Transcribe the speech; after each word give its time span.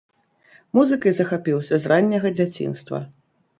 Музыкай 0.77 1.13
захапіўся 1.19 1.75
з 1.85 1.93
ранняга 1.93 2.35
дзяцінства. 2.41 3.05